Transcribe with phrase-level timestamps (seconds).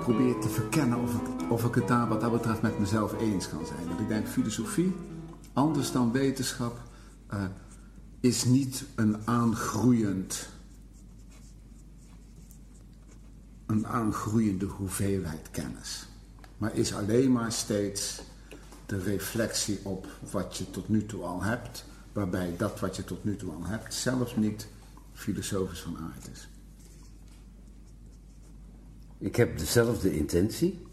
[0.00, 3.66] Probeer te verkennen of ik, of het daar wat dat betreft met mezelf eens kan
[3.66, 3.88] zijn.
[3.88, 4.96] Want ik denk filosofie,
[5.52, 6.78] anders dan wetenschap,
[7.32, 7.44] uh,
[8.20, 10.48] is niet een aangroeiend
[13.66, 16.08] een aangroeiende hoeveelheid kennis.
[16.58, 18.22] Maar is alleen maar steeds
[18.86, 23.24] de reflectie op wat je tot nu toe al hebt, waarbij dat wat je tot
[23.24, 24.68] nu toe al hebt zelfs niet
[25.12, 26.48] filosofisch van aard is.
[29.18, 30.86] Ik heb dezelfde intentie.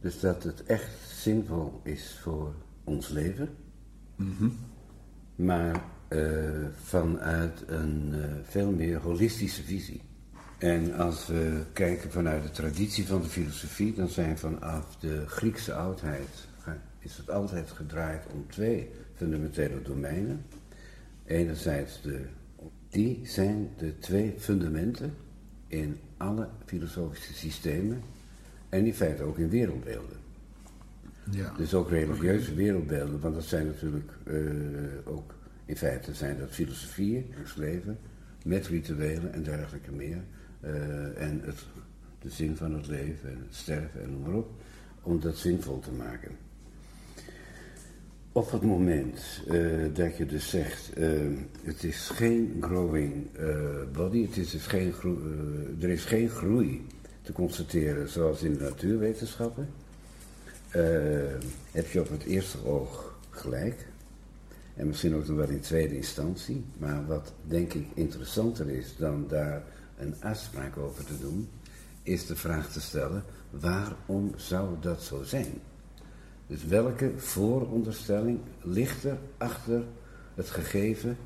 [0.00, 3.56] Dus dat het echt zinvol is voor ons leven.
[4.16, 4.48] Mhm.
[5.34, 10.02] Maar uh, vanuit een uh, veel meer holistische visie.
[10.64, 15.74] En als we kijken vanuit de traditie van de filosofie, dan zijn vanaf de Griekse
[15.74, 16.48] oudheid
[16.98, 20.44] is het altijd gedraaid om twee fundamentele domeinen.
[21.24, 22.20] Enerzijds de,
[22.88, 25.14] die zijn de twee fundamenten
[25.66, 28.02] in alle filosofische systemen
[28.68, 30.16] en in feite ook in wereldbeelden.
[31.30, 31.52] Ja.
[31.56, 34.36] Dus ook religieuze wereldbeelden, want dat zijn natuurlijk uh,
[35.04, 37.98] ook in feite zijn dat filosofieën, geschreven,
[38.44, 40.22] met rituelen en dergelijke meer.
[40.66, 41.64] Uh, en het,
[42.18, 44.50] de zin van het leven en het sterven en noem maar op,
[45.02, 46.30] om dat zinvol te maken.
[48.32, 53.26] Op het moment uh, dat je dus zegt, uh, het is geen growing
[53.92, 54.94] body, het is dus geen
[55.80, 56.86] er is geen groei
[57.22, 59.68] te constateren zoals in de natuurwetenschappen,
[61.70, 63.86] heb je op het eerste oog gelijk.
[64.74, 66.64] En misschien ook nog wel in tweede instantie.
[66.78, 69.62] Maar wat denk ik interessanter is dan daar
[70.04, 71.48] een uitspraak over te doen,
[72.02, 75.52] is de vraag te stellen: waarom zou dat zo zijn?
[76.46, 79.82] Dus welke vooronderstelling ligt er achter
[80.34, 81.16] het gegeven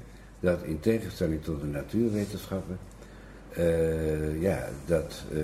[0.41, 2.79] dat in tegenstelling tot de natuurwetenschappen,
[3.59, 5.43] uh, ja, dat uh,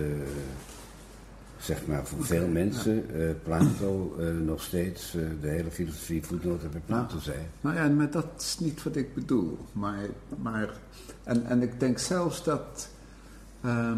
[1.59, 5.11] zeg maar voor veel mensen uh, Plato nog steeds
[5.41, 7.39] de hele filosofie voetnoten bij Plato zei.
[7.61, 9.59] Nou ja, maar dat is niet wat ik bedoel.
[9.73, 10.71] Maar, maar,
[11.23, 12.89] en, en ik denk zelfs dat
[13.65, 13.93] uh,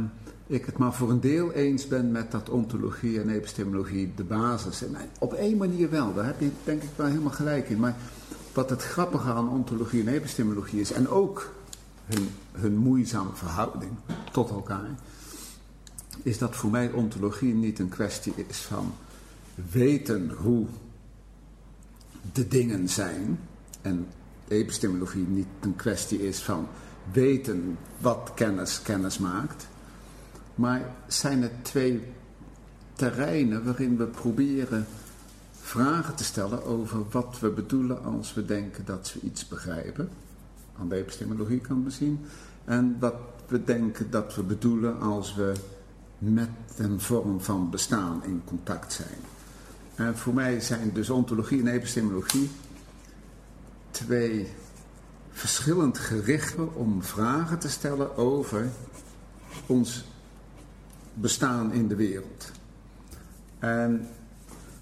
[0.47, 4.83] ik het maar voor een deel eens ben met dat ontologie en epistemologie de basis.
[4.83, 7.79] En op één manier wel, daar heb je denk ik wel helemaal gelijk in.
[7.79, 7.97] Maar
[8.53, 11.53] wat het grappige aan ontologie en epistemologie is, en ook
[12.07, 13.93] hun, hun moeizame verhouding
[14.33, 14.91] tot elkaar,
[16.23, 18.95] is dat voor mij ontologie niet een kwestie is van
[19.71, 20.67] weten hoe
[22.33, 23.39] de dingen zijn.
[23.83, 24.07] En
[24.49, 26.67] epistemologie niet een kwestie is van
[27.13, 29.67] weten wat kennis kennis maakt.
[30.55, 32.03] Maar zijn het twee
[32.93, 34.87] terreinen waarin we proberen
[35.61, 40.09] vragen te stellen over wat we bedoelen als we denken dat we iets begrijpen.
[40.79, 42.21] Aan de epistemologie kan we zien.
[42.65, 43.15] En wat
[43.49, 45.53] we denken dat we bedoelen als we
[46.19, 49.19] met een vorm van bestaan in contact zijn.
[49.95, 52.51] En voor mij zijn dus ontologie en epistemologie
[53.91, 54.49] twee
[55.37, 58.69] verschillend gerichten om vragen te stellen over
[59.67, 60.05] ons
[61.15, 62.51] bestaan in de wereld.
[63.59, 64.09] En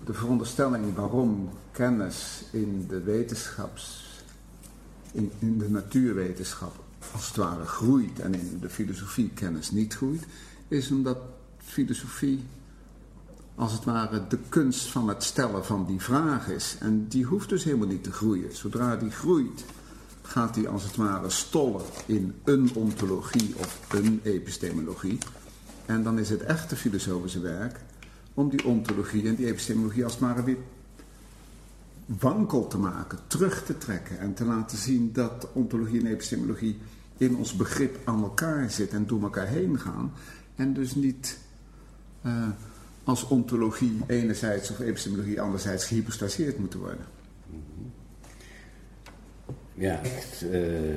[0.05, 4.05] de veronderstelling waarom kennis in de wetenschaps,
[5.13, 6.83] in, in de natuurwetenschap
[7.13, 10.27] als het ware groeit en in de filosofie kennis niet groeit,
[10.69, 11.19] is omdat
[11.59, 12.45] filosofie
[13.55, 16.77] als het ware de kunst van het stellen van die vraag is.
[16.81, 18.57] En die hoeft dus helemaal niet te groeien.
[18.57, 19.65] Zodra die groeit,
[20.27, 25.19] gaat die als het ware stollen in een ontologie of een epistemologie.
[25.87, 27.81] En dan is het echte filosofische werk
[28.35, 30.57] om die ontologie en die epistemologie als het ware weer
[32.07, 36.79] wankel te maken, terug te trekken en te laten zien dat ontologie en epistemologie
[37.17, 40.13] in ons begrip aan elkaar zit en door elkaar heen gaan.
[40.55, 41.39] En dus niet
[42.27, 42.49] uh,
[43.05, 47.07] als ontologie enerzijds of epistemologie anderzijds gehypostaseerd moeten worden.
[49.75, 50.97] Ja, echt, uh,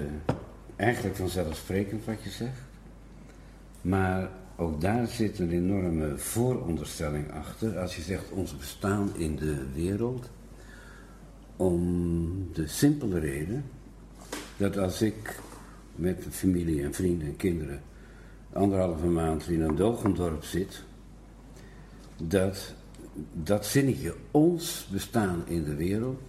[0.76, 2.62] eigenlijk vanzelfsprekend wat je zegt.
[3.82, 7.80] Maar ook daar zit een enorme vooronderstelling achter.
[7.80, 10.30] Als je zegt ons bestaan in de wereld.
[11.56, 13.64] Om de simpele reden
[14.58, 15.40] dat als ik
[15.96, 17.82] met familie en vrienden en kinderen
[18.54, 20.84] anderhalve maand in een Dogendorp zit,
[22.18, 22.74] dat
[23.34, 26.22] dat zinnetje ons bestaan in de wereld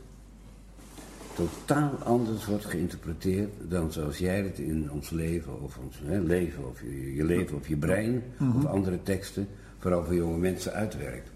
[1.38, 6.68] totaal anders wordt geïnterpreteerd dan zoals jij het in ons leven of ons hè, leven
[6.68, 8.56] of je, je, leven of je brein Mhm.
[8.56, 9.48] of andere teksten
[9.78, 11.30] vooral voor jonge mensen uitwerkt.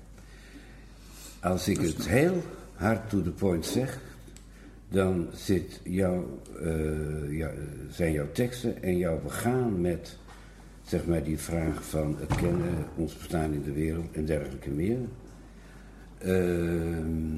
[1.40, 2.42] Als ik het heel
[2.74, 3.98] hard to the point zeg,
[4.88, 7.46] dan zit jouw, uh,
[7.90, 10.16] zijn jouw teksten en jouw begaan met
[10.86, 14.98] zeg maar, die vraag van het kennen, ons bestaan in de wereld en dergelijke meer.
[16.18, 17.36] Ehm,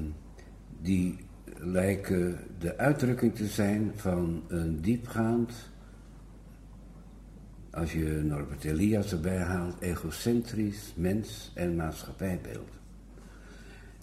[0.81, 1.17] die
[1.65, 5.51] lijken de uitdrukking te zijn van een diepgaand,
[7.71, 12.69] als je Norbert Elias erbij haalt, egocentrisch mens- en maatschappijbeeld.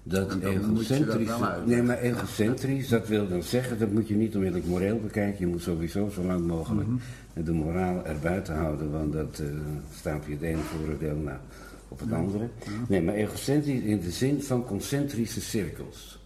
[0.05, 1.31] Dat egocentrisch,
[1.65, 5.41] nee, maar egocentrisch, dat wil dan zeggen, dat moet je niet onmiddellijk moreel bekijken.
[5.41, 7.01] Je moet sowieso zo lang mogelijk mm
[7.35, 9.49] de moraal erbuiten houden, want dat uh,
[9.95, 11.41] staat je het ene voordeel na
[11.89, 12.49] op het andere.
[12.89, 16.22] Nee, maar egocentrisch in de zin van concentrische cirkels.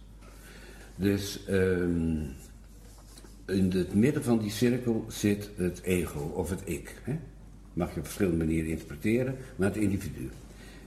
[0.97, 2.27] Dus um,
[3.45, 6.95] in het midden van die cirkel zit het ego of het ik.
[7.03, 7.15] Hè?
[7.73, 10.29] Mag je op verschillende manieren interpreteren, maar het individu.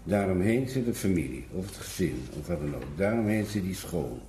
[0.05, 2.85] Daaromheen zit de familie, of het gezin, of wat dan ook.
[2.97, 4.23] Daaromheen zit die school,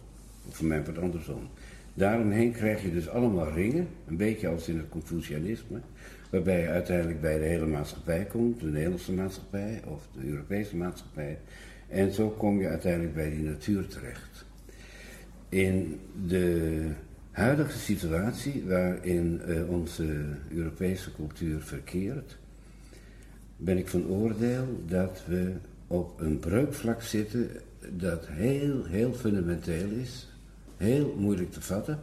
[0.47, 1.47] of voor mij wat andersom.
[1.93, 5.79] Daaromheen krijg je dus allemaal ringen, een beetje als in het Confucianisme,
[6.29, 11.37] waarbij je uiteindelijk bij de hele maatschappij komt, de Nederlandse maatschappij of de Europese maatschappij.
[11.87, 14.45] En zo kom je uiteindelijk bij die natuur terecht.
[15.51, 16.87] In de
[17.31, 22.37] huidige situatie waarin uh, onze Europese cultuur verkeert,
[23.57, 25.53] ben ik van oordeel dat we
[25.87, 27.49] op een breukvlak zitten
[27.89, 30.27] dat heel, heel fundamenteel is,
[30.77, 31.99] heel moeilijk te vatten,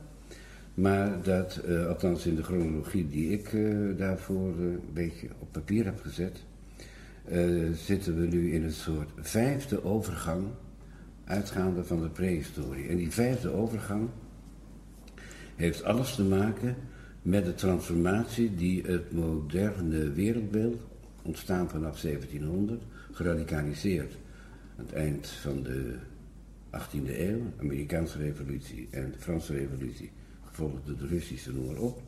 [0.74, 5.84] maar dat, uh, althans in de chronologie die ik uh, daarvoor een beetje op papier
[5.84, 6.38] heb gezet,
[7.72, 10.44] zitten we nu in een soort vijfde overgang,
[11.28, 12.88] uitgaande van de prehistorie.
[12.88, 14.08] En die vijfde overgang
[15.56, 16.76] heeft alles te maken
[17.22, 20.80] met de transformatie die het moderne wereldbeeld
[21.22, 22.82] ontstaan vanaf 1700,
[23.12, 24.16] geradicaliseerd
[24.76, 25.94] aan het eind van de
[26.70, 30.10] 18e eeuw, Amerikaanse revolutie en de Franse revolutie,
[30.44, 32.02] gevolgd door de Russische, noem op.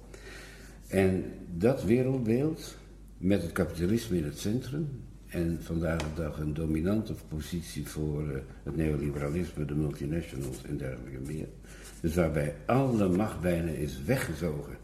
[0.89, 1.25] En
[1.57, 2.77] dat wereldbeeld,
[3.19, 4.89] met het kapitalisme in het centrum,
[5.31, 11.19] en vandaag de dag een dominante positie voor uh, het neoliberalisme, de multinationals en dergelijke
[11.27, 11.47] meer.
[12.01, 14.77] Dus waarbij alle macht bijna is weggezogen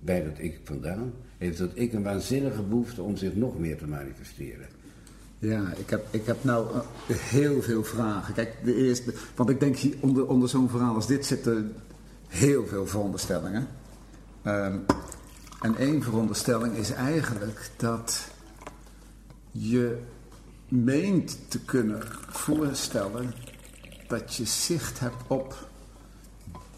[0.00, 3.86] bij dat ik vandaan, heeft dat ik een waanzinnige behoefte om zich nog meer te
[3.86, 4.66] manifesteren.
[5.38, 6.82] Ja, ik heb, ik heb nou uh,
[7.16, 8.34] heel veel vragen.
[8.34, 11.74] Kijk, de eerste, want ik denk onder, onder zo'n verhaal als dit zitten
[12.28, 13.66] heel veel veronderstellingen.
[14.46, 14.84] Um,
[15.60, 18.31] en één veronderstelling is eigenlijk dat
[19.52, 19.98] je
[20.68, 23.34] meent te kunnen voorstellen
[24.08, 25.70] dat je zicht hebt op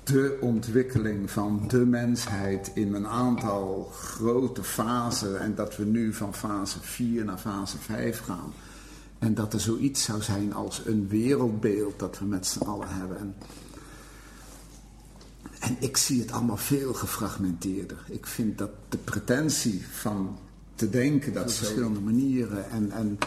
[0.05, 6.35] de ontwikkeling van de mensheid in een aantal grote fasen en dat we nu van
[6.35, 8.53] fase 4 naar fase 5 gaan.
[9.19, 13.19] En dat er zoiets zou zijn als een wereldbeeld dat we met z'n allen hebben.
[13.19, 13.35] En,
[15.61, 18.05] en ik zie het allemaal veel gefragmenteerder.
[18.09, 20.38] Ik vind dat de pretentie van
[20.75, 23.19] te denken dat verschillende manieren en, en,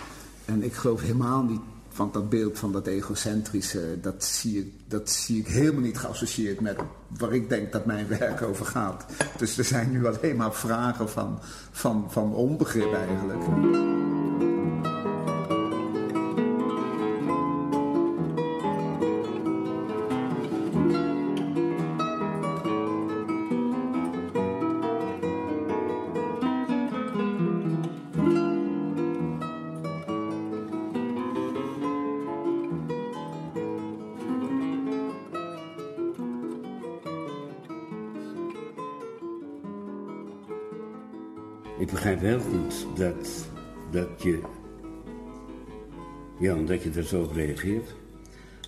[0.46, 1.62] en ik geloof helemaal niet
[1.98, 6.60] want dat beeld van dat egocentrische, dat zie, ik, dat zie ik helemaal niet geassocieerd
[6.60, 6.78] met
[7.18, 9.06] waar ik denk dat mijn werk over gaat.
[9.38, 11.40] Dus er zijn nu alleen maar vragen van,
[11.72, 13.44] van, van onbegrip eigenlijk.
[41.88, 43.48] Ik begrijp heel goed dat,
[43.92, 44.42] dat je.
[46.40, 47.96] Ja, dat je er zo op reageert.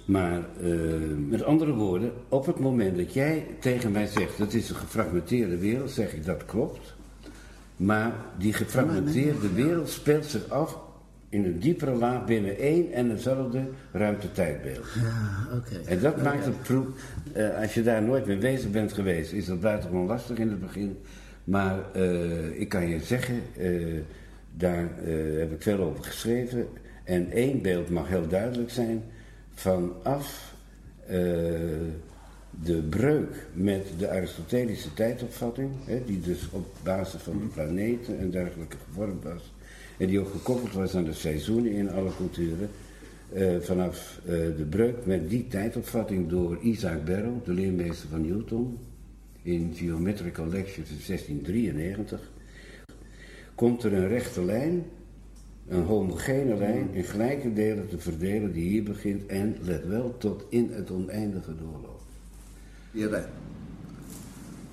[0.06, 4.70] Maar uh, met andere woorden, op het moment dat jij tegen mij zegt dat is
[4.70, 6.96] een gefragmenteerde wereld, zeg ik dat klopt.
[7.76, 10.78] Maar die gefragmenteerde wereld speelt zich af
[11.30, 14.86] in een diepere laag binnen één en hetzelfde ruimte-tijdbeeld.
[14.96, 15.90] Ja, oké.
[15.90, 16.86] En dat maakt het proef,
[17.38, 20.60] uh, als je daar nooit mee bezig bent geweest, is dat buitengewoon lastig in het
[20.60, 20.98] begin.
[21.50, 24.00] Maar uh, ik kan je zeggen, uh,
[24.58, 26.68] daar uh, heb ik veel over geschreven.
[27.04, 29.04] En één beeld mag heel duidelijk zijn.
[29.54, 30.54] Vanaf
[32.64, 38.32] de breuk met de Aristotelische tijdopvatting, hè, die dus op basis van de planeten en
[38.32, 39.54] dergelijke gevormd was,
[39.98, 42.70] en die ook gekoppeld was aan de seizoenen in alle culturen,
[43.62, 44.20] vanaf
[44.58, 48.78] de breuk met die tijdopvatting door Isaac Barrow, de leermeester van Newton,
[49.42, 52.32] in Geometrical Lectures in 1693,
[53.56, 54.84] komt er een rechte lijn
[55.70, 60.46] een homogene lijn in gelijke delen te verdelen die hier begint en, let wel, tot
[60.50, 62.04] in het oneindige doorloopt.
[62.92, 63.26] Ja,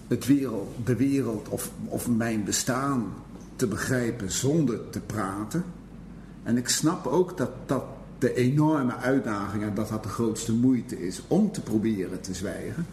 [0.07, 3.15] het wereld, de wereld of, of mijn bestaan
[3.57, 5.65] te begrijpen zonder te praten.
[6.43, 7.85] En ik snap ook dat dat
[8.19, 12.87] de enorme uitdaging en dat dat de grootste moeite is om te proberen te zwijgen.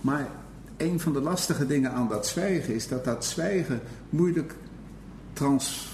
[0.00, 0.28] Maar
[0.76, 4.54] een van de lastige dingen aan dat zwijgen is dat dat zwijgen moeilijk
[5.32, 5.88] trans,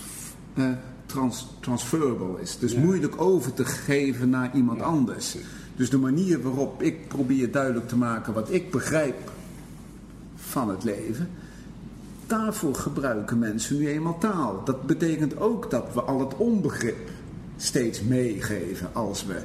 [0.55, 0.71] uh,
[1.07, 2.59] trans, transferable is.
[2.59, 5.37] Dus moeilijk over te geven naar iemand anders.
[5.77, 9.31] Dus de manier waarop ik probeer duidelijk te maken wat ik begrijp
[10.37, 11.29] van het leven,
[12.27, 14.65] daarvoor gebruiken mensen nu eenmaal taal.
[14.65, 17.11] Dat betekent ook dat we al het onbegrip
[17.57, 19.43] steeds meegeven als we.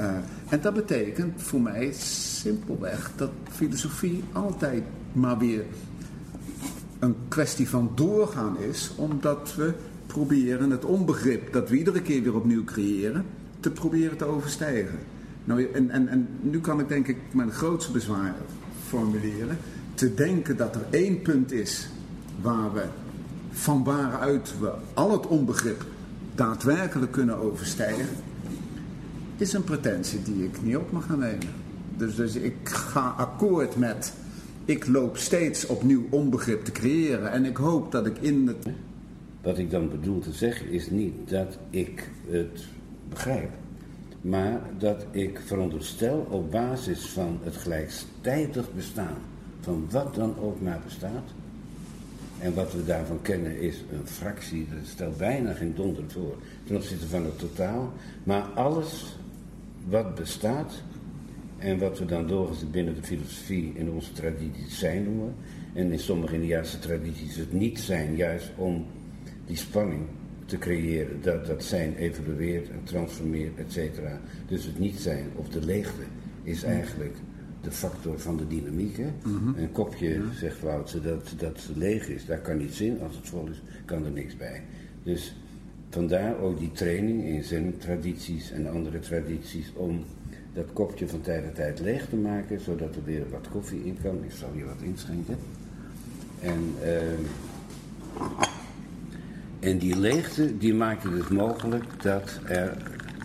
[0.00, 0.06] Uh,
[0.48, 4.82] en dat betekent voor mij simpelweg dat filosofie altijd
[5.12, 5.64] maar weer
[6.98, 9.72] een kwestie van doorgaan is, omdat we
[10.06, 13.24] proberen het onbegrip dat we iedere keer weer opnieuw creëren,
[13.60, 14.98] te proberen te overstijgen.
[15.44, 18.34] Nou, en, en, en nu kan ik denk ik mijn grootste bezwaar
[18.86, 19.58] formuleren.
[19.94, 21.88] Te denken dat er één punt is
[22.40, 22.84] waar we
[23.50, 25.84] van waaruit we al het onbegrip
[26.34, 28.06] daadwerkelijk kunnen overstijgen,
[29.36, 31.48] is een pretentie die ik niet op mag gaan nemen.
[31.96, 34.12] Dus, dus ik ga akkoord met,
[34.64, 38.66] ik loop steeds opnieuw onbegrip te creëren en ik hoop dat ik in het...
[39.42, 42.64] Wat ik dan bedoel te zeggen is niet dat ik het
[43.08, 43.50] begrijp,
[44.20, 49.16] maar dat ik veronderstel op basis van het gelijktijdig bestaan,
[49.60, 51.32] van wat dan ook maar bestaat,
[52.38, 56.76] en wat we daarvan kennen is een fractie, dat stelt bijna geen donder voor ten
[56.76, 57.92] opzichte van het totaal.
[58.24, 59.16] Maar alles
[59.88, 60.82] wat bestaat
[61.58, 65.34] en wat we dan doorgaans binnen de filosofie in onze tradities zijn noemen,
[65.72, 68.86] en in sommige Indiaanse tradities het niet zijn, juist om
[69.46, 70.02] die spanning
[70.44, 74.20] te creëren, dat dat zijn evolueert en transformeert, et cetera.
[74.48, 76.02] Dus het niet zijn of de leegte
[76.42, 77.16] is eigenlijk
[77.60, 78.96] de factor van de dynamiek.
[78.96, 79.12] Hè?
[79.24, 79.58] Mhm.
[79.58, 83.00] Een kopje, zegt Woutse, dat, dat leeg is, daar kan niets in.
[83.00, 84.62] Als het vol is, kan er niks bij.
[85.02, 85.36] Dus
[85.94, 90.04] vandaar ook die training in zen-tradities en andere tradities om
[90.52, 93.96] dat kopje van tijd tot tijd leeg te maken, zodat er weer wat koffie in
[94.02, 94.24] kan.
[94.24, 95.36] Ik zal hier wat inschenken.
[96.40, 97.18] En, uh,
[99.60, 102.76] en die leegte, die maakt het dus mogelijk dat er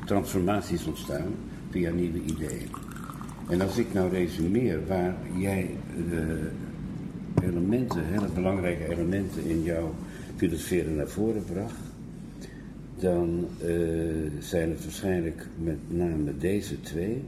[0.06, 1.34] transformaties ontstaan
[1.70, 2.70] via nieuwe ideeën.
[3.50, 5.70] En als ik nou resumeer waar jij
[6.10, 6.50] de
[7.42, 9.96] elementen, hele belangrijke elementen in jouw
[10.36, 11.89] filosoferen naar voren bracht,
[13.00, 17.24] dan uh, zijn het waarschijnlijk met name deze twee.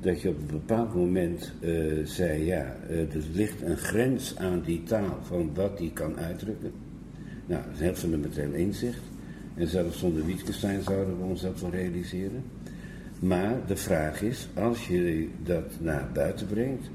[0.00, 4.62] Dat je op een bepaald moment uh, zei, ja, uh, er ligt een grens aan
[4.64, 6.72] die taal van wat die kan uitdrukken.
[7.46, 9.00] Nou, dat is een heel fundamenteel inzicht.
[9.54, 12.42] En zelfs zonder Wittgenstein zouden we ons dat wel realiseren.
[13.18, 16.90] Maar de vraag is, als je dat naar buiten brengt,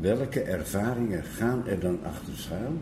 [0.00, 2.72] welke ervaringen gaan er dan achter schuil?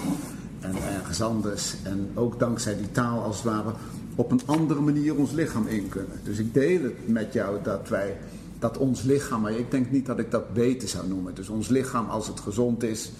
[0.60, 1.74] en ergens anders.
[1.82, 3.72] En ook dankzij die taal als het ware
[4.14, 6.20] op een andere manier ons lichaam in kunnen.
[6.22, 8.16] Dus ik deel het met jou dat wij
[8.58, 11.34] dat ons lichaam, maar ik denk niet dat ik dat beter zou noemen.
[11.34, 13.12] Dus ons lichaam, als het gezond is,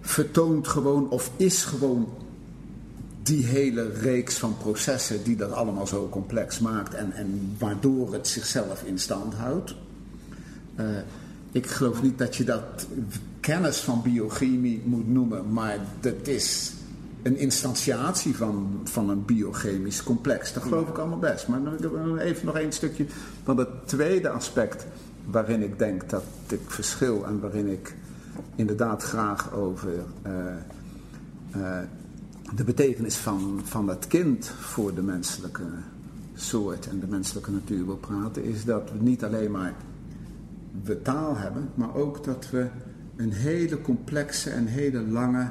[0.00, 2.08] vertoont gewoon of is gewoon
[3.22, 8.28] die hele reeks van processen die dat allemaal zo complex maakt en, en waardoor het
[8.28, 9.74] zichzelf in stand houdt.
[10.80, 10.86] Uh,
[11.52, 12.86] ik geloof niet dat je dat
[13.40, 16.72] kennis van biochemie moet noemen, maar dat is
[17.22, 20.52] een instantiatie van, van een biochemisch complex.
[20.52, 21.48] Dat geloof ik allemaal best.
[21.48, 21.60] Maar
[22.18, 23.06] even nog één stukje
[23.44, 24.86] van het tweede aspect
[25.24, 27.96] waarin ik denk dat ik verschil en waarin ik
[28.54, 29.88] inderdaad graag over
[30.26, 30.32] uh,
[31.56, 31.78] uh,
[32.54, 35.62] de betekenis van, van het kind voor de menselijke
[36.34, 39.74] soort en de menselijke natuur wil praten, is dat we niet alleen maar
[40.82, 42.66] we taal hebben, maar ook dat we
[43.16, 45.50] een hele complexe en hele lange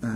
[0.00, 0.10] uh,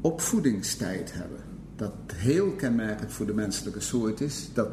[0.00, 1.38] opvoedingstijd hebben.
[1.76, 4.68] Dat heel kenmerkend voor de menselijke soort is dat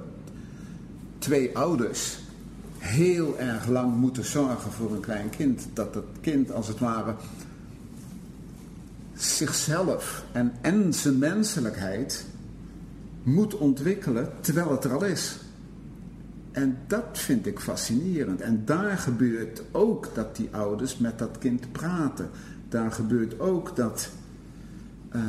[1.17, 2.19] twee ouders
[2.77, 5.67] heel erg lang moeten zorgen voor een klein kind.
[5.74, 7.15] Dat het kind als het ware
[9.13, 12.25] zichzelf en, en zijn menselijkheid
[13.24, 15.38] moet ontwikkelen terwijl het er al is.
[16.51, 18.41] En dat vind ik fascinerend.
[18.41, 22.29] En daar gebeurt ook dat die ouders met dat kind praten.
[22.70, 24.10] Daar gebeurt ook dat,
[25.15, 25.22] uh,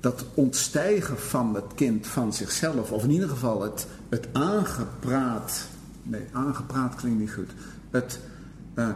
[0.00, 2.92] dat ontstijgen van het kind van zichzelf.
[2.92, 5.66] Of in ieder geval het, het aangepraat.
[6.02, 7.50] Nee, aangepraat klinkt niet goed.
[7.90, 8.20] Het
[8.74, 8.88] uh,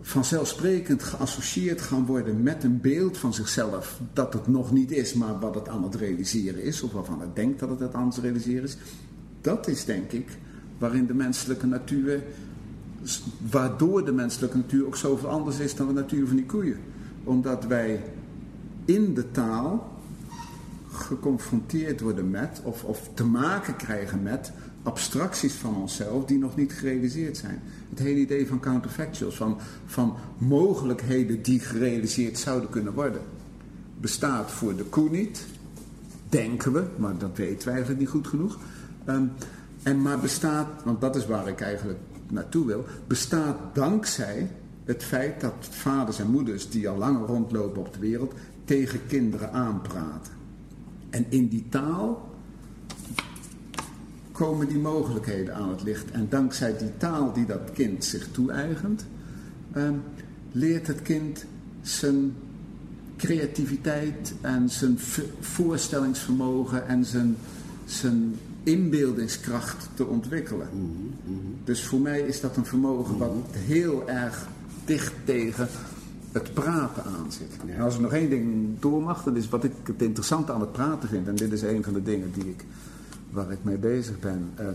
[0.00, 4.00] vanzelfsprekend geassocieerd gaan worden met een beeld van zichzelf.
[4.12, 6.82] Dat het nog niet is, maar wat het aan het realiseren is.
[6.82, 8.76] Of waarvan het denkt dat het het aan het realiseren is.
[9.40, 10.38] Dat is denk ik
[10.78, 12.22] waarin de menselijke natuur,
[13.50, 16.78] waardoor de menselijke natuur ook zoveel anders is dan de natuur van die koeien.
[17.24, 18.04] Omdat wij
[18.84, 19.94] in de taal
[20.90, 24.52] geconfronteerd worden met, of, of te maken krijgen met,
[24.86, 27.60] abstracties van onszelf die nog niet gerealiseerd zijn.
[27.90, 33.20] Het hele idee van counterfactuals, van, van mogelijkheden die gerealiseerd zouden kunnen worden,
[34.00, 35.46] bestaat voor de koe niet,
[36.28, 38.58] denken we, maar dat weten we eigenlijk niet goed genoeg.
[39.08, 39.30] Um,
[39.86, 41.98] en maar bestaat, want dat is waar ik eigenlijk
[42.30, 44.50] naartoe wil, bestaat dankzij
[44.84, 49.52] het feit dat vaders en moeders die al langer rondlopen op de wereld tegen kinderen
[49.52, 50.32] aanpraten.
[51.10, 52.28] En in die taal
[54.32, 56.10] komen die mogelijkheden aan het licht.
[56.10, 59.06] En dankzij die taal die dat kind zich toe-eigent,
[59.72, 59.88] eh,
[60.52, 61.44] leert het kind
[61.82, 62.34] zijn
[63.16, 64.98] creativiteit en zijn
[65.40, 67.36] voorstellingsvermogen en zijn,
[67.84, 68.34] zijn
[68.66, 70.68] inbeeldingskracht te ontwikkelen.
[71.64, 74.46] Dus voor mij is dat een vermogen wat heel erg
[74.84, 75.68] dicht tegen
[76.32, 77.50] het praten aan zit.
[77.66, 80.60] En als ik nog één ding door mag, dat is wat ik het interessante aan
[80.60, 81.28] het praten vind.
[81.28, 82.64] En dit is een van de dingen die ik,
[83.30, 84.50] waar ik mee bezig ben.
[84.60, 84.66] Uh,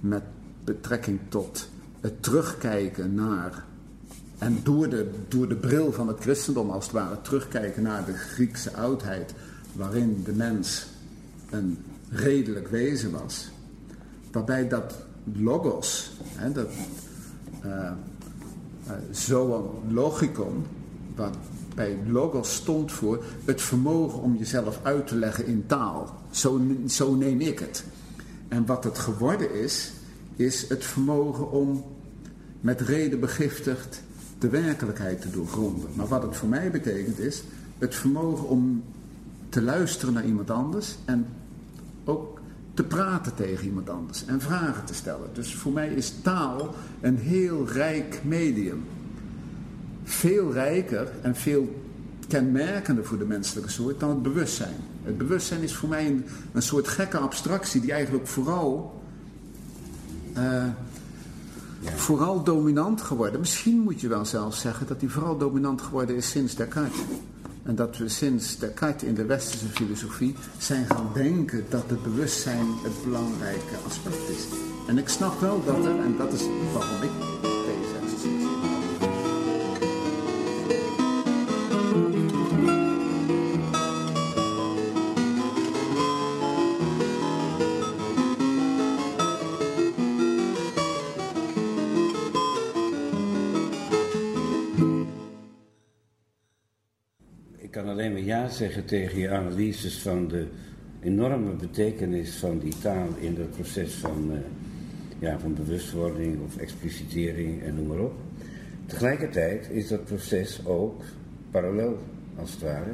[0.00, 0.22] met
[0.64, 1.68] betrekking tot
[2.00, 3.64] het terugkijken naar.
[4.38, 8.14] En door de, door de bril van het christendom als het ware terugkijken naar de
[8.14, 9.34] Griekse oudheid.
[9.72, 10.86] Waarin de mens
[11.50, 11.78] een
[12.10, 13.50] redelijk wezen was.
[14.32, 14.94] Waarbij dat
[15.32, 16.12] logos,
[16.52, 16.68] dat
[17.64, 20.64] uh, uh, zo'n logicon,
[21.14, 21.36] wat
[21.74, 26.14] bij logos stond voor het vermogen om jezelf uit te leggen in taal.
[26.30, 27.84] Zo, zo neem ik het.
[28.48, 29.92] En wat het geworden is,
[30.36, 31.84] is het vermogen om
[32.60, 34.02] met reden begiftigd
[34.38, 35.90] de werkelijkheid te doorgronden.
[35.94, 37.42] Maar wat het voor mij betekent is
[37.78, 38.84] het vermogen om
[39.48, 41.26] te luisteren naar iemand anders en
[42.10, 42.40] ook
[42.74, 45.28] te praten tegen iemand anders en vragen te stellen.
[45.32, 48.84] Dus voor mij is taal een heel rijk medium.
[50.04, 51.82] Veel rijker en veel
[52.28, 54.76] kenmerkender voor de menselijke soort dan het bewustzijn.
[55.02, 59.02] Het bewustzijn is voor mij een, een soort gekke abstractie die eigenlijk vooral,
[60.36, 60.64] uh,
[61.94, 63.40] vooral dominant geworden.
[63.40, 67.00] Misschien moet je wel zelfs zeggen dat die vooral dominant geworden is sinds Descartes.
[67.62, 72.66] En dat we sinds Descartes in de westerse filosofie zijn gaan denken dat het bewustzijn
[72.82, 74.46] het belangrijke aspect is.
[74.86, 76.42] En ik snap wel dat er, en dat is
[76.72, 77.49] waarom ik
[98.60, 100.46] zeggen tegen je analyses van de
[101.02, 104.38] enorme betekenis van die taal in het proces van, uh,
[105.18, 108.12] ja, van bewustwording of explicitering en noem maar op.
[108.86, 111.02] Tegelijkertijd is dat proces ook
[111.50, 111.98] parallel,
[112.36, 112.92] als het ware,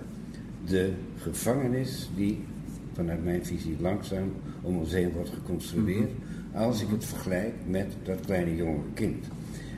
[0.66, 2.44] de gevangenis die
[2.92, 6.10] vanuit mijn visie langzaam om ons heen wordt geconstrueerd.
[6.10, 6.56] Mhm.
[6.62, 9.24] als ik het vergelijk met dat kleine jonge kind.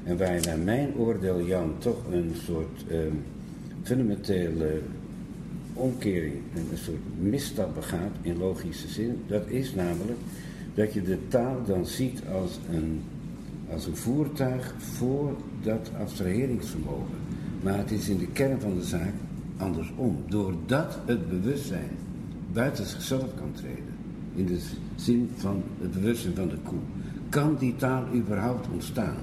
[0.04, 3.14] En waar je naar mijn oordeel, Jan, toch een soort ehm,
[3.82, 4.80] fundamentele
[5.78, 9.22] omkering, een soort misstap begaat in logische zin.
[9.26, 10.18] Dat is namelijk
[10.74, 13.00] dat je de taal dan ziet als een,
[13.72, 17.16] als een voertuig voor dat abstraheringsvermogen.
[17.62, 19.12] Maar het is in de kern van de zaak
[19.56, 20.16] andersom.
[20.28, 21.90] Doordat het bewustzijn
[22.52, 23.94] buiten zichzelf kan treden,
[24.34, 24.60] in de
[24.96, 26.78] zin van het bewustzijn van de koe,
[27.28, 29.16] kan die taal überhaupt ontstaan.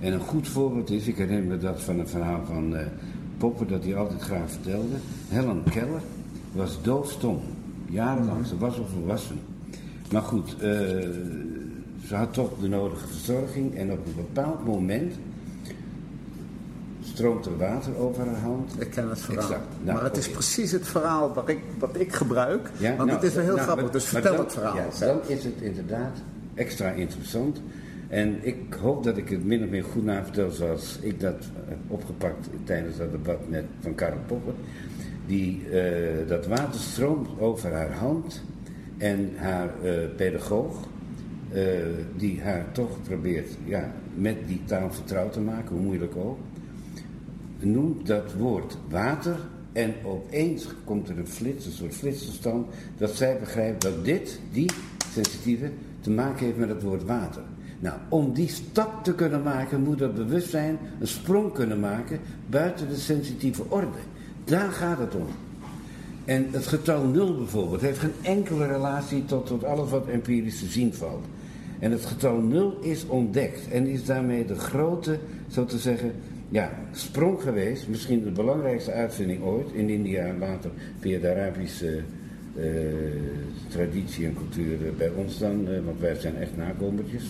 [0.00, 2.80] En een goed voorbeeld is, ik herinner me dat van een verhaal van uh,
[3.38, 4.96] Poppen dat hij altijd graag vertelde.
[5.28, 6.00] Helen Keller
[6.52, 7.40] was doofstom,
[7.88, 9.38] jarenlang, ze was al volwassen.
[10.12, 10.60] Maar goed, uh,
[12.06, 15.14] ze had toch de nodige verzorging en op een bepaald moment
[17.02, 18.72] stroomt er water over haar hand.
[18.78, 19.42] Ik ken het verhaal.
[19.42, 19.66] Exact.
[19.82, 22.70] Nou, maar het is precies het verhaal wat ik, wat ik gebruik.
[22.76, 24.76] Ja, want nou, het is wel heel nou, grappig, dus vertel het verhaal.
[24.76, 26.18] Ja, dan is het inderdaad
[26.54, 27.60] extra interessant.
[28.08, 31.78] En ik hoop dat ik het min of meer goed navertel zoals ik dat heb
[31.86, 34.54] opgepakt tijdens dat debat met van Karel Popper.
[35.26, 38.42] Die, uh, dat water stroomt over haar hand
[38.98, 40.88] en haar uh, pedagoog,
[41.54, 41.62] uh,
[42.16, 46.38] die haar toch probeert ja, met die taal vertrouwd te maken, hoe moeilijk ook,
[47.58, 49.36] noemt dat woord water
[49.72, 52.66] en opeens komt er een flits, een soort flitsenstand,
[52.96, 54.70] dat zij begrijpt dat dit, die
[55.12, 57.42] sensitieve, te maken heeft met het woord water.
[57.78, 62.88] Nou, om die stap te kunnen maken, moet dat bewustzijn een sprong kunnen maken buiten
[62.88, 63.98] de sensitieve orde.
[64.44, 65.26] Daar gaat het om.
[66.24, 70.66] En het getal nul bijvoorbeeld heeft geen enkele relatie tot, tot alles wat empirisch te
[70.66, 71.24] zien valt.
[71.78, 76.12] En het getal nul is ontdekt en is daarmee de grote, zo te zeggen,
[76.48, 77.88] ja, sprong geweest.
[77.88, 82.00] Misschien de belangrijkste uitvinding ooit in India en later via de Arabische
[82.56, 82.64] uh,
[83.68, 87.24] traditie en cultuur bij ons dan, uh, want wij zijn echt nakomertjes,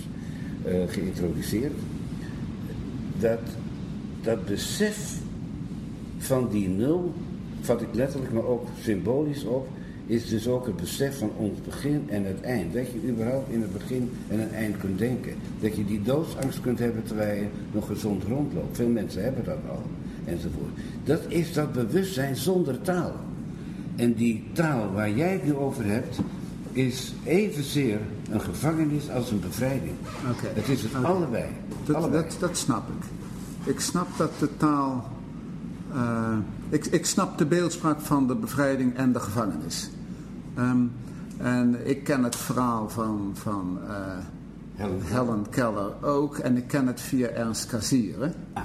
[0.89, 1.73] geïntroduceerd.
[3.21, 3.41] Dat,
[4.23, 5.19] dat besef
[6.19, 7.13] van die nul
[7.61, 9.69] vat ik letterlijk, maar ook symbolisch op,
[10.07, 12.75] is dus ook het besef van ons begin en het eind.
[12.75, 15.35] Dat je überhaupt in het begin en het eind kunt denken.
[15.61, 18.77] Dat je die doodsangst kunt hebben terwijl je nog gezond rondloopt.
[18.77, 19.83] Veel mensen hebben dat al,
[20.25, 20.71] enzovoort.
[21.05, 23.13] Dat is dat bewustzijn zonder taal.
[23.97, 26.19] En die taal waar jij het nu over hebt,
[26.77, 29.95] is evenzeer een gevangenis als een bevrijding.
[30.31, 30.51] Okay.
[30.55, 31.45] Het is het allebei.
[31.85, 32.23] Dat, allebei.
[32.23, 33.05] Dat, dat snap ik.
[33.75, 35.11] Ik snap dat de taal
[35.95, 36.37] uh,
[36.69, 39.91] ik, ik snap de beeldspraak van de bevrijding en de gevangenis.
[40.59, 40.93] Um,
[41.37, 43.91] en ik ken het verhaal van, van uh,
[44.75, 45.03] Helen.
[45.03, 45.49] Helen.
[45.51, 46.39] Keller ook.
[46.39, 48.33] En ik ken het via Ernst Cassiere.
[48.53, 48.63] Ah.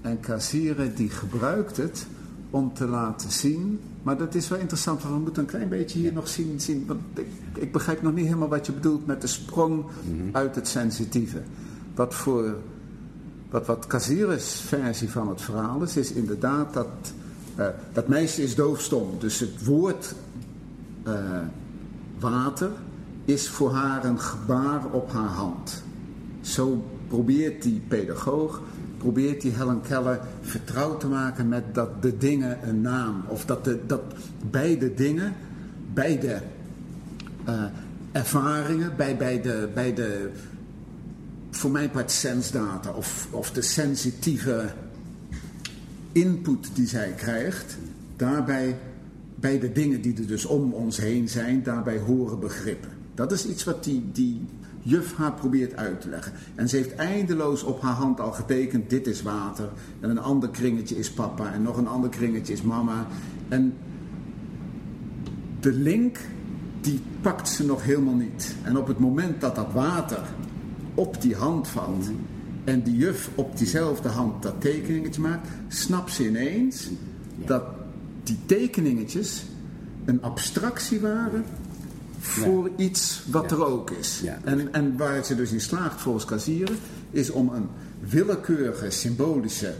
[0.00, 2.06] En Cassiere die gebruikt het
[2.50, 3.80] om te laten zien...
[4.02, 6.60] Maar dat is wel interessant, want we moeten een klein beetje hier nog zien...
[6.60, 10.28] zien want ik, ik, begrijp nog niet helemaal wat je bedoelt met de sprong mm
[10.32, 11.42] uit het sensitieve.
[11.94, 12.56] Wat voor
[13.50, 16.88] wat, wat Casiris versie van het verhaal is, is inderdaad dat,
[17.58, 19.10] uh, dat meisje is doofstom.
[19.18, 20.14] Dus het woord
[21.06, 21.14] uh,
[22.18, 22.70] water
[23.24, 25.82] is voor haar een gebaar op haar hand.
[26.40, 28.60] Zo probeert die pedagoog,
[28.98, 33.64] probeert die Helen Keller vertrouwd te maken met dat de dingen een naam, of dat,
[33.64, 34.02] de, dat
[34.50, 35.34] beide dingen,
[35.92, 36.40] beide
[37.48, 37.64] uh,
[38.12, 40.30] ervaringen, bij, bij, de, bij de
[41.50, 44.64] voor mijn part sensdata of, of de sensitieve
[46.12, 47.76] input die zij krijgt,
[48.16, 48.76] daarbij
[49.34, 52.90] bij de dingen die er dus om ons heen zijn, daarbij horen begrippen.
[53.14, 54.40] Dat is iets wat die, die
[54.82, 56.32] juf haar probeert uit te leggen.
[56.54, 59.68] En ze heeft eindeloos op haar hand al getekend, dit is water.
[60.00, 61.52] En een ander kringetje is papa.
[61.52, 63.06] En nog een ander kringetje is mama.
[63.48, 63.74] En
[65.60, 66.18] de link,
[66.80, 68.54] die pakt ze nog helemaal niet.
[68.62, 70.22] En op het moment dat dat water
[70.94, 72.10] op die hand valt
[72.64, 76.88] en die juf op diezelfde hand dat tekeningetje maakt, snapt ze ineens
[77.44, 77.64] dat
[78.22, 79.44] die tekeningetjes
[80.04, 81.44] een abstractie waren
[82.18, 84.22] voor iets wat er ook is.
[84.44, 86.76] En, en waar ze dus in slaagt volgens Kazieren
[87.10, 87.68] is om een
[88.00, 89.74] willekeurige symbolische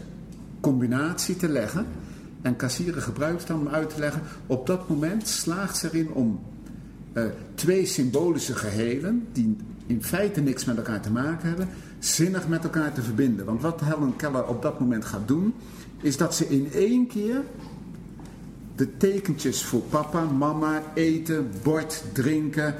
[0.59, 1.85] combinatie te leggen.
[2.41, 4.21] En Kassieren gebruikt dan om uit te leggen.
[4.47, 6.39] Op dat moment slaagt ze erin om
[7.13, 7.23] uh,
[7.55, 12.93] twee symbolische gehelen, die in feite niks met elkaar te maken hebben, zinnig met elkaar
[12.93, 13.45] te verbinden.
[13.45, 15.53] Want wat Helen Keller op dat moment gaat doen,
[16.01, 17.41] is dat ze in één keer
[18.79, 22.75] de tekentjes voor papa, mama, eten, bord, drinken,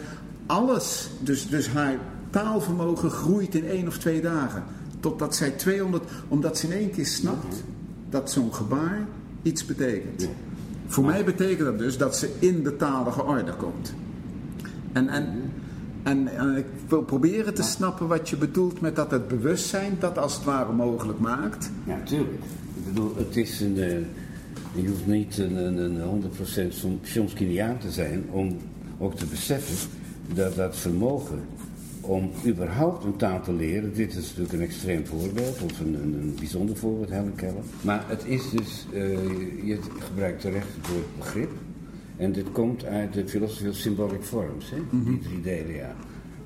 [0.46, 1.98] alles, dus, dus haar
[2.30, 4.64] taalvermogen groeit in één of twee dagen.
[5.00, 7.64] Totdat zij 200, omdat ze in één keer snapt
[8.10, 9.08] dat zo'n gebaar
[9.42, 10.30] iets betekent.
[10.88, 13.94] Voor mij betekent dat dus dat ze in de talige orde komt.
[14.92, 15.52] En, en
[16.04, 20.18] En, en, ik wil proberen te snappen wat je bedoelt met dat het bewustzijn dat
[20.18, 21.72] als het ware mogelijk maakt.
[21.86, 22.44] Ja, tuurlijk.
[22.76, 23.78] Ik bedoel, het is een.
[24.76, 26.24] Je hoeft niet een, een, een
[26.72, 28.58] 100% Chomskiniaan te zijn om
[28.98, 29.90] ook te beseffen
[30.34, 31.40] dat dat vermogen
[32.02, 36.14] om überhaupt een taal te leren, dit is natuurlijk een extreem voorbeeld, of een, een,
[36.14, 37.64] een bijzonder voorbeeld, Helen Keller.
[37.82, 39.02] Maar het is dus, uh,
[39.68, 41.52] je gebruikt terecht het woord begrip.
[42.18, 44.78] En dit komt uit de Philosophy of Symbolic Forms, hè?
[44.78, 45.04] Mm -hmm.
[45.04, 45.96] die drie delen, ja.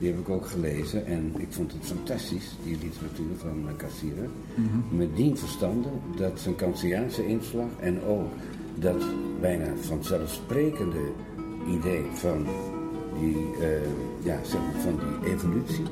[0.04, 4.22] Die heb ik ook gelezen en ik vond het fantastisch, die literatuur van Cassira.
[4.56, 4.98] Mm -hmm.
[4.98, 8.32] Met dien verstande dat zijn Kantiaanse inslag en ook
[8.76, 9.04] dat
[9.42, 11.12] bijna vanzelfsprekende
[11.68, 12.46] idee van
[13.20, 13.68] die, uh,
[14.24, 15.84] ja, zeg maar, van die evolutie.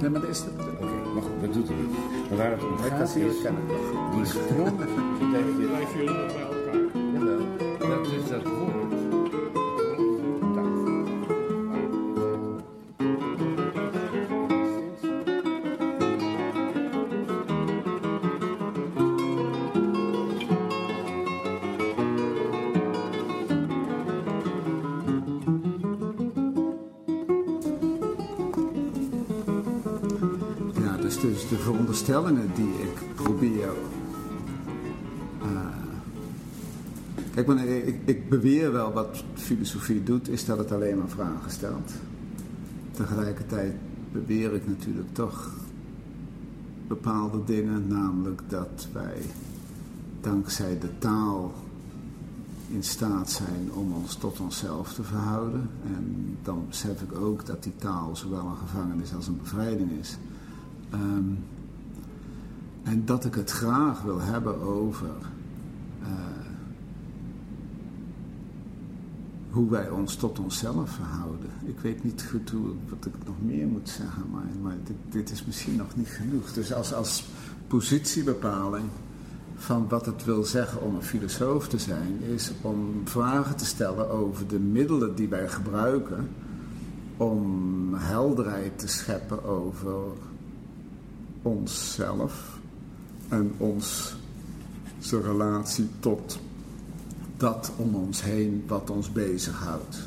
[0.00, 1.96] Nee, maar dat is Oké, okay, maar goed, dat doet er niet.
[2.28, 3.22] Maar waar het om gaat is,
[4.14, 4.72] die sprong...
[32.04, 33.72] de veronderstellingen die ik probeer.
[35.42, 35.66] Uh,
[37.34, 41.92] kijk, ik, ik beweer wel wat filosofie doet, is dat het alleen maar vragen stelt.
[42.90, 43.74] Tegelijkertijd
[44.12, 45.52] beweer ik natuurlijk toch
[46.88, 49.18] bepaalde dingen, namelijk dat wij
[50.20, 51.52] dankzij de taal
[52.68, 55.70] in staat zijn om ons tot onszelf te verhouden.
[55.86, 60.16] En dan besef ik ook dat die taal zowel een gevangenis als een bevrijding is.
[60.94, 61.38] Um,
[62.84, 65.10] en dat ik het graag wil hebben over
[66.02, 66.08] uh,
[69.50, 71.50] hoe wij ons tot onszelf verhouden.
[71.64, 75.30] Ik weet niet goed hoe, wat ik nog meer moet zeggen, maar, maar dit, dit,
[75.30, 76.52] is misschien nog niet genoeg.
[76.52, 77.24] Dus als, als
[77.66, 78.84] positiebepaling
[79.56, 84.10] van wat het wil zeggen om een filosoof te zijn, is om vragen te stellen
[84.10, 86.28] over de middelen die wij gebruiken
[87.16, 90.02] om helderheid te scheppen over
[91.42, 92.58] onszelf
[93.28, 96.38] en onze relatie tot
[97.36, 99.98] dat om ons heen wat ons bezighoudt.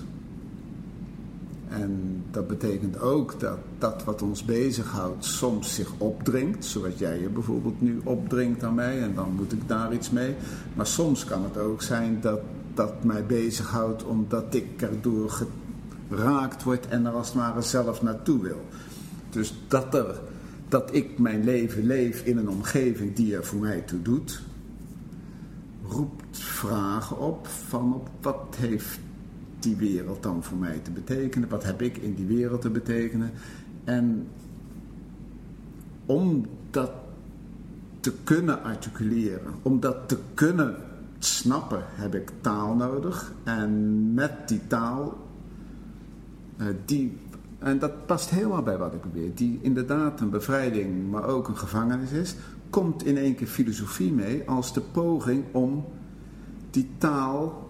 [1.67, 7.30] En dat betekent ook dat dat wat ons bezighoudt soms zich opdringt, zoals jij je
[7.30, 10.36] bijvoorbeeld nu opdringt aan mij en dan moet ik daar iets mee.
[10.73, 12.39] Maar soms kan het ook zijn dat
[12.73, 15.47] dat mij bezighoudt omdat ik erdoor
[16.10, 18.62] geraakt word en er als het ware zelf naartoe wil.
[19.30, 20.19] Dus dat er
[20.67, 24.41] dat ik mijn leven leef in een omgeving die er voor mij toe doet,
[25.88, 28.99] roept vragen op van op wat heeft
[29.60, 33.32] die wereld dan voor mij te betekenen, wat heb ik in die wereld te betekenen.
[33.84, 34.27] En
[36.06, 36.91] om dat
[37.99, 40.75] te kunnen articuleren, om dat te kunnen
[41.19, 43.34] snappen, heb ik taal nodig.
[43.43, 45.17] En met die taal,
[46.58, 47.17] uh, die
[47.60, 49.36] en dat past helemaal bij wat ik beweer.
[49.36, 52.36] Die inderdaad een bevrijding, maar ook een gevangenis is.
[52.70, 55.86] Komt in één keer filosofie mee als de poging om
[56.70, 57.70] die taal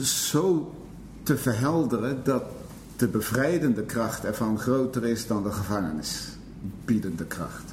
[0.00, 0.74] zo
[1.22, 2.44] te verhelderen dat
[2.96, 7.72] de bevrijdende kracht ervan groter is dan de gevangenisbiedende kracht.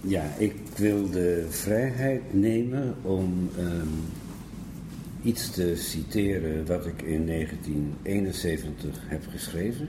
[0.00, 3.88] Ja, ik wil de vrijheid nemen om um,
[5.28, 9.88] iets te citeren wat ik in 1971 heb geschreven.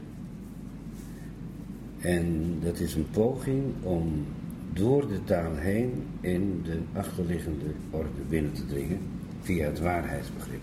[1.99, 4.25] En dat is een poging om
[4.73, 8.99] door de taal heen in de achterliggende orde binnen te dringen
[9.41, 10.61] via het waarheidsbegrip.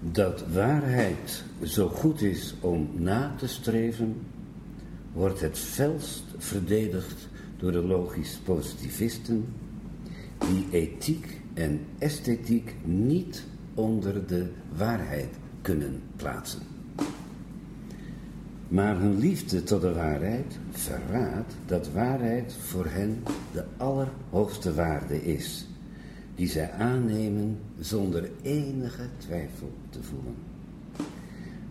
[0.00, 4.16] Dat waarheid zo goed is om na te streven,
[5.12, 9.44] wordt het felst verdedigd door de logisch positivisten
[10.38, 16.60] die ethiek en esthetiek niet onder de waarheid kunnen plaatsen.
[18.68, 25.66] Maar hun liefde tot de waarheid verraadt dat waarheid voor hen de allerhoogste waarde is,
[26.34, 30.34] die zij aannemen zonder enige twijfel te voelen.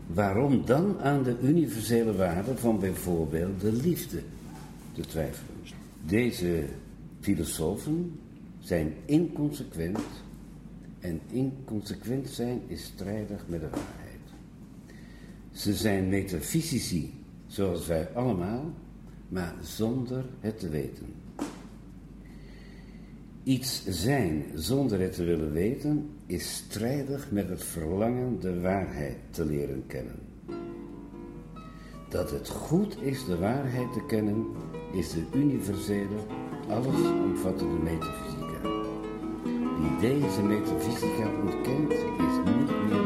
[0.07, 4.21] Waarom dan aan de universele waarde van bijvoorbeeld de liefde
[4.93, 5.55] te twijfelen?
[6.05, 6.63] Deze
[7.19, 8.19] filosofen
[8.65, 9.99] zijn inconsequent
[10.99, 14.19] en inconsequent zijn is strijdig met de waarheid.
[15.51, 17.13] Ze zijn metafysici,
[17.47, 18.73] zoals wij allemaal,
[19.27, 21.05] maar zonder het te weten.
[23.43, 29.45] Iets zijn zonder het te willen weten is strijdig met het verlangen de waarheid te
[29.45, 30.19] leren kennen.
[32.09, 34.45] Dat het goed is de waarheid te kennen,
[34.93, 36.17] is de universele,
[36.69, 38.34] allesomvattende metafysica.
[39.99, 43.04] Deze metafysica ontkent, is niet meer